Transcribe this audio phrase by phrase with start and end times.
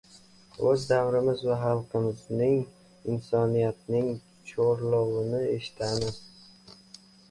[0.69, 2.65] –oʻz davrimiz va xalqimizning,
[3.19, 4.11] insoniyatning
[4.55, 6.23] chorlovini eshitamiz.